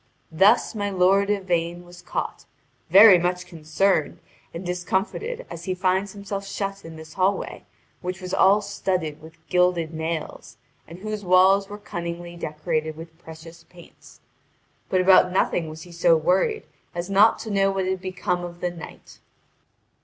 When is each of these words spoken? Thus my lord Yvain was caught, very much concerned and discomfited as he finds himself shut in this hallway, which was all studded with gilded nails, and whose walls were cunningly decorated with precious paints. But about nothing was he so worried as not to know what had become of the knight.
Thus 0.31 0.73
my 0.73 0.89
lord 0.89 1.29
Yvain 1.29 1.85
was 1.85 2.01
caught, 2.01 2.45
very 2.89 3.19
much 3.19 3.45
concerned 3.45 4.17
and 4.51 4.65
discomfited 4.65 5.45
as 5.47 5.65
he 5.65 5.75
finds 5.75 6.13
himself 6.13 6.47
shut 6.47 6.83
in 6.83 6.95
this 6.95 7.13
hallway, 7.13 7.65
which 8.01 8.19
was 8.19 8.33
all 8.33 8.61
studded 8.61 9.21
with 9.21 9.37
gilded 9.47 9.93
nails, 9.93 10.57
and 10.87 10.97
whose 10.97 11.23
walls 11.23 11.69
were 11.69 11.77
cunningly 11.77 12.35
decorated 12.35 12.97
with 12.97 13.19
precious 13.19 13.63
paints. 13.65 14.21
But 14.89 15.01
about 15.01 15.31
nothing 15.31 15.69
was 15.69 15.83
he 15.83 15.91
so 15.91 16.17
worried 16.17 16.63
as 16.95 17.07
not 17.07 17.37
to 17.41 17.51
know 17.51 17.69
what 17.69 17.85
had 17.85 18.01
become 18.01 18.43
of 18.43 18.59
the 18.59 18.71
knight. 18.71 19.19